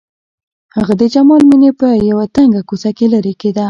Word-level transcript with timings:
هغه 0.75 0.93
د 1.01 1.03
جمال 1.13 1.41
مېنې 1.49 1.71
په 1.79 1.87
يوه 2.09 2.25
تنګه 2.35 2.61
کوڅه 2.69 2.89
کې 2.97 3.05
لېرې 3.13 3.33
کېده. 3.41 3.59